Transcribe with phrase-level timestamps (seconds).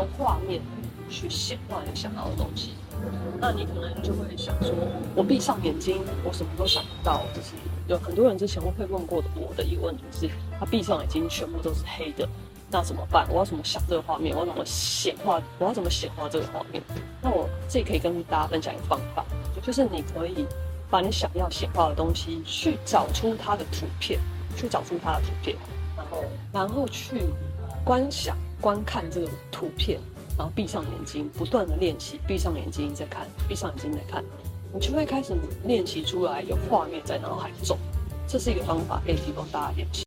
[0.00, 0.62] 用画面
[1.10, 2.72] 去显化你想要的东西。
[3.38, 4.74] 那你可能就会想说，
[5.14, 7.22] 我闭上眼睛，我什么都想不到。
[7.34, 7.52] 就是
[7.86, 12.28] 有很多人之前会问过的我的一个问题是，他闭上眼睛全部都是黑的，
[12.70, 13.26] 那怎么办？
[13.30, 14.34] 我要怎么想这个画面？
[14.34, 15.40] 我要怎么显化？
[15.58, 16.82] 我要怎么显化这个画面？
[17.22, 19.24] 那我这里可以跟大家分享一个方法，
[19.62, 20.46] 就是你可以
[20.90, 24.20] 把你想要显化的东西去找出它的图片，
[24.56, 25.56] 去找出它的图片，
[25.96, 27.24] 然后然后去
[27.82, 29.98] 观想、观看这个图片。
[30.38, 34.24] 然后闭上眼睛，不断的练习，闭上眼睛再看，闭上眼睛再看，
[34.72, 37.76] 你就会开始练习出来有画面在脑海中。
[38.26, 39.98] 这是一个方法，可以提供大家练习。